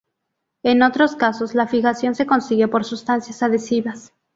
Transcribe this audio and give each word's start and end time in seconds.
En 0.63 0.81
otros 0.81 1.15
casos 1.15 1.53
la 1.53 1.67
fijación 1.67 2.15
se 2.15 2.25
consigue 2.25 2.67
por 2.67 2.85
sustancias 2.85 3.43
adhesivas. 3.43 4.11